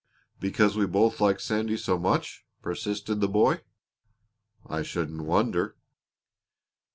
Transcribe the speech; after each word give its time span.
"Because 0.39 0.75
we 0.75 0.87
both 0.87 1.21
like 1.21 1.39
Sandy 1.39 1.77
so 1.77 1.95
much?" 1.99 2.43
persisted 2.63 3.21
the 3.21 3.27
boy. 3.27 3.61
"I 4.65 4.81
shouldn't 4.81 5.21
wonder." 5.25 5.75